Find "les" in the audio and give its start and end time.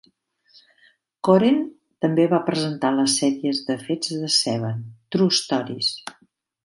2.95-3.17